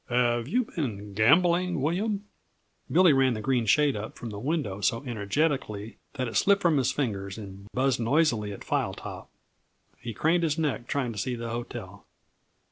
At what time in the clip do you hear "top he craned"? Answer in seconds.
8.95-10.41